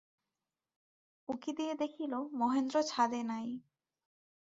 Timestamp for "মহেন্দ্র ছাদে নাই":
2.35-3.47